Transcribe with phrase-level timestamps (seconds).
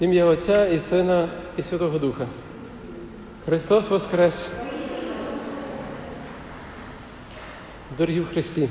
[0.00, 2.26] Ім'я Отця і Сина, і Святого Духа.
[3.44, 4.52] Христос Воскрес!
[7.98, 8.68] Дорогі в Христі!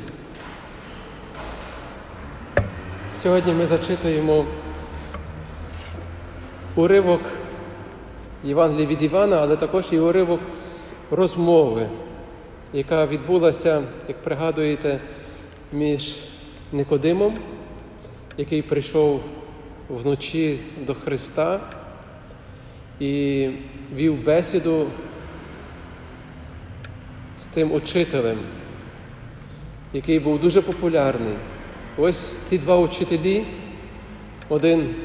[3.21, 4.46] Сьогодні ми зачитуємо
[6.76, 7.22] уривок
[8.44, 10.40] Євангелія від Івана, але також і уривок
[11.12, 11.90] розмови,
[12.74, 14.99] яка відбулася, як пригадуєте,
[15.71, 16.17] між
[16.71, 17.40] Никодимом,
[18.38, 19.21] який прийшов
[19.95, 21.59] вночі до Христа
[22.99, 23.49] і
[23.95, 24.88] вів бесіду
[27.40, 28.38] з тим учителем,
[29.94, 31.34] який був дуже популярний.
[31.98, 33.45] Ось ці два учителі,
[34.49, 34.95] один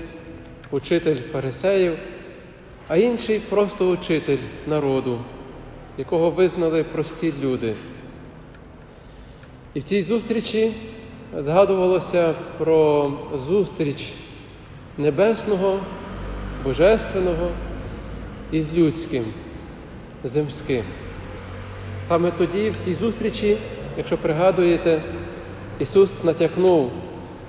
[0.70, 1.98] учитель фарисеїв,
[2.88, 5.18] а інший просто учитель народу,
[5.98, 7.74] якого визнали прості люди.
[9.74, 10.72] І в цій зустрічі
[11.38, 14.14] згадувалося про зустріч
[14.98, 15.80] небесного,
[16.64, 17.50] божественного
[18.52, 19.24] із людським,
[20.24, 20.84] земським.
[22.08, 23.56] Саме тоді, в тій зустрічі,
[23.96, 25.02] якщо пригадуєте,
[25.80, 26.90] Ісус натякнув,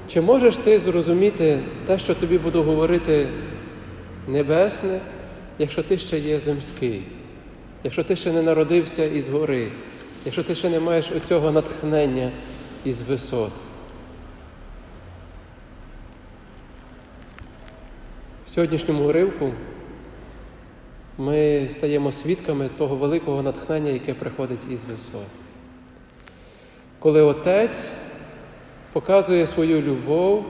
[0.08, 3.30] чи можеш ти зрозуміти те, що тобі буду говорити
[4.28, 5.00] небесне,
[5.60, 7.04] якщо ти ще є земський,
[7.84, 9.72] якщо ти ще не народився із гори,
[10.26, 12.32] якщо ти ще не маєш оцього натхнення
[12.86, 13.52] із висот.
[18.50, 19.52] В сьогоднішньому уривку
[21.18, 25.28] ми стаємо свідками того великого натхнення, яке приходить із висот.
[27.00, 27.94] Коли Отець
[28.94, 30.46] показує свою любов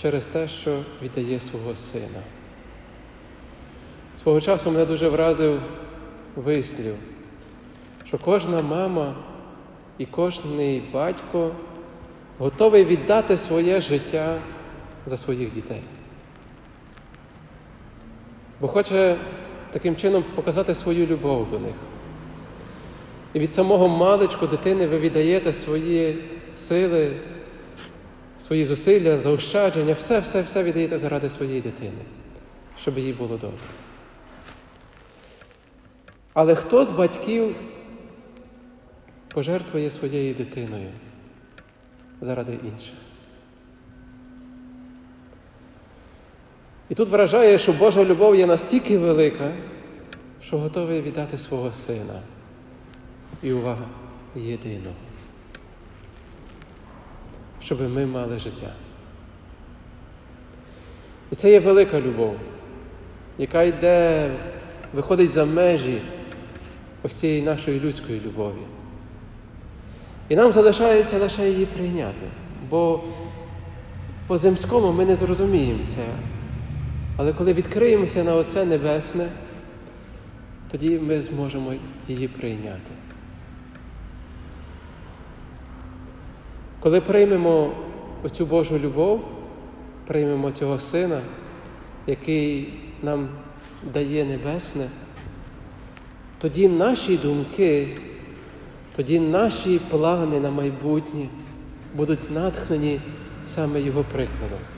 [0.00, 2.22] через те, що віддає свого сина.
[4.22, 5.60] Свого часу мене дуже вразив
[6.36, 6.94] вислів,
[8.04, 9.14] що кожна мама
[9.98, 11.50] і кожний батько
[12.38, 14.38] готовий віддати своє життя
[15.06, 15.82] за своїх дітей.
[18.60, 19.16] Бо хоче
[19.70, 21.74] таким чином показати свою любов до них.
[23.34, 27.16] І від самого маличку дитини ви віддаєте свої сили,
[28.38, 32.02] свої зусилля, заощадження, все, все, все віддаєте заради своєї дитини,
[32.78, 33.66] щоб їй було добре.
[36.32, 37.56] Але хто з батьків
[39.28, 40.88] пожертвує своєю дитиною
[42.20, 42.94] заради інших?
[46.88, 49.52] І тут вражає, що Божа любов є настільки велика,
[50.42, 52.20] що готовий віддати свого сина.
[53.42, 53.84] І увага
[54.36, 54.94] єдиного.
[57.60, 58.72] Щоб ми мали життя.
[61.32, 62.36] І це є велика любов,
[63.38, 64.30] яка йде,
[64.92, 66.02] виходить за межі
[67.02, 68.62] ось цієї нашої людської любові.
[70.28, 72.26] І нам залишається лише її прийняти,
[72.70, 73.00] бо
[74.26, 76.06] по земському ми не зрозуміємо це.
[77.16, 79.28] Але коли відкриємося на Оце Небесне,
[80.70, 81.74] тоді ми зможемо
[82.08, 82.90] її прийняти.
[86.80, 87.72] Коли приймемо
[88.22, 89.24] оцю Божу любов,
[90.06, 91.20] приймемо цього Сина,
[92.06, 92.72] який
[93.02, 93.28] нам
[93.94, 94.88] дає Небесне,
[96.38, 97.96] тоді наші думки,
[98.96, 101.28] тоді наші плани на майбутнє
[101.94, 103.00] будуть натхнені
[103.46, 104.75] саме Його прикладом.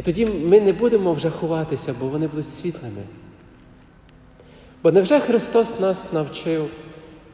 [0.00, 3.02] І тоді ми не будемо вже ховатися, бо вони будуть світлими.
[4.82, 6.70] Бо невже Христос нас навчив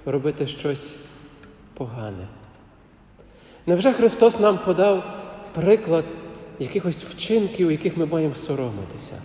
[0.07, 0.97] робити щось
[1.75, 2.29] погане?
[3.67, 5.05] Невже Христос нам подав
[5.55, 6.05] приклад
[6.59, 9.23] якихось вчинків, яких ми маємо соромитися?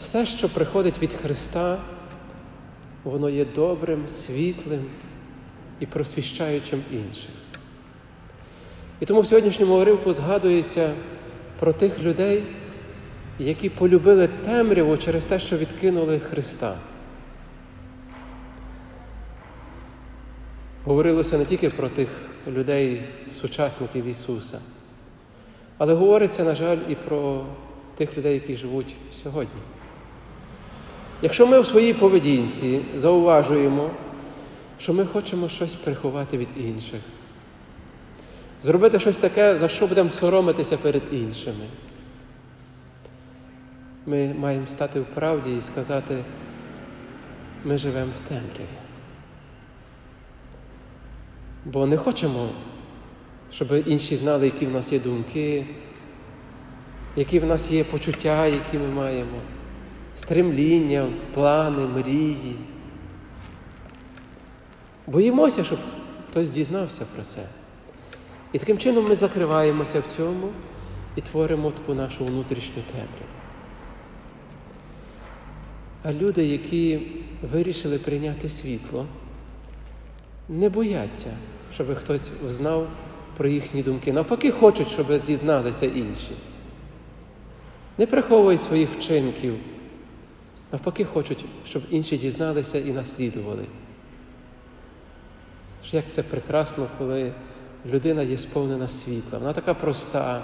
[0.00, 1.78] Все, що приходить від Христа,
[3.04, 4.84] воно є добрим, світлим
[5.80, 7.43] і просвіщаючим інших.
[9.04, 10.92] І тому в сьогоднішньому уривку згадується
[11.60, 12.44] про тих людей,
[13.38, 16.76] які полюбили темряву через те, що відкинули Христа.
[20.84, 22.08] Говорилося не тільки про тих
[22.48, 23.02] людей,
[23.40, 24.58] сучасників Ісуса,
[25.78, 27.44] але говориться, на жаль, і про
[27.96, 29.60] тих людей, які живуть сьогодні.
[31.22, 33.90] Якщо ми в своїй поведінці зауважуємо,
[34.78, 37.00] що ми хочемо щось приховати від інших,
[38.64, 41.66] зробити щось таке, за що будемо соромитися перед іншими.
[44.06, 46.24] Ми маємо стати в правді і сказати,
[47.64, 48.78] ми живемо в темряві.
[51.64, 52.48] Бо не хочемо,
[53.52, 55.66] щоб інші знали, які в нас є думки,
[57.16, 59.38] які в нас є почуття, які ми маємо,
[60.16, 62.56] стремління, плани, мрії.
[65.06, 65.78] Боїмося, щоб
[66.30, 67.46] хтось дізнався про це.
[68.54, 70.48] І таким чином ми закриваємося в цьому
[71.16, 73.34] і творимо таку нашу внутрішню темряву.
[76.02, 77.00] А люди, які
[77.52, 79.06] вирішили прийняти світло,
[80.48, 81.30] не бояться,
[81.72, 82.88] щоб хтось знав
[83.36, 84.12] про їхні думки.
[84.12, 86.32] Навпаки, хочуть, щоб дізналися інші.
[87.98, 89.54] Не приховують своїх вчинків,
[90.72, 93.64] навпаки, хочуть, щоб інші дізналися і наслідували.
[95.92, 97.32] Як це прекрасно, коли
[97.86, 99.38] людина є сповнена світла.
[99.38, 100.42] Вона така проста,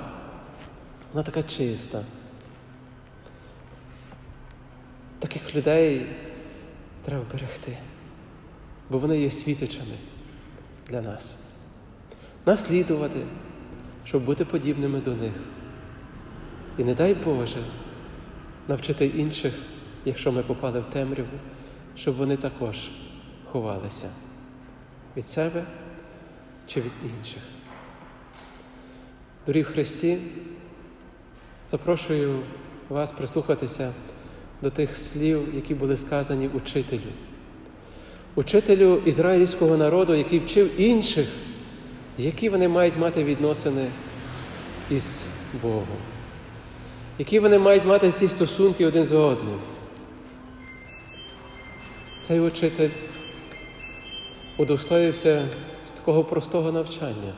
[1.12, 2.04] вона така чиста.
[5.18, 6.06] Таких людей
[7.04, 7.78] треба берегти,
[8.90, 9.96] бо вони є світочами
[10.88, 11.38] для нас.
[12.46, 13.26] Наслідувати,
[14.04, 15.32] щоб бути подібними до них.
[16.78, 17.64] І не дай Боже
[18.68, 19.54] навчити інших,
[20.04, 21.38] якщо ми попали в темряву,
[21.96, 22.90] щоб вони також
[23.52, 24.10] ховалися
[25.16, 25.64] від себе
[26.74, 27.42] чи від інших.
[29.46, 30.18] Дорі в Христі,
[31.70, 32.40] запрошую
[32.88, 33.92] вас прислухатися
[34.62, 37.10] до тих слів, які були сказані учителю,
[38.34, 41.28] учителю ізраїльського народу, який вчив інших,
[42.18, 43.90] які вони мають мати відносини
[44.90, 45.24] із
[45.62, 45.86] Богом,
[47.18, 49.58] які вони мають мати ці стосунки один з одним.
[52.22, 52.90] Цей учитель
[54.58, 55.48] удостоївся
[56.00, 57.34] такого простого навчання,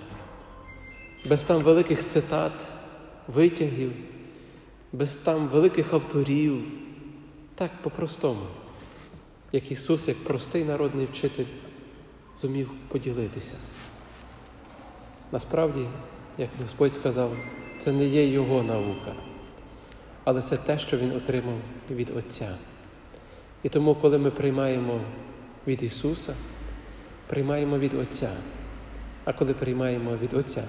[1.25, 2.53] без там великих цитат,
[3.29, 3.93] витягів,
[4.93, 6.65] без там великих авторів,
[7.55, 8.47] так по-простому,
[9.53, 11.45] як Ісус, як простий народний вчитель,
[12.41, 13.55] зумів поділитися.
[15.33, 15.87] Насправді,
[16.39, 17.31] як Господь сказав,
[17.79, 19.15] це не є Його наука,
[20.25, 21.59] але це те, що Він отримав
[21.91, 22.57] від Отця.
[23.63, 25.01] І тому, коли ми приймаємо
[25.67, 26.35] від Ісуса,
[27.33, 28.31] приймаємо від Отця.
[29.25, 30.65] А коли приймаємо від Отця,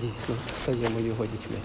[0.00, 1.56] дійсно стаємо Його дітьми.